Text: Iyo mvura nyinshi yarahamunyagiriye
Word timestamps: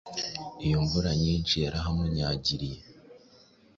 Iyo 0.65 0.77
mvura 0.85 1.11
nyinshi 1.23 1.55
yarahamunyagiriye 1.63 2.79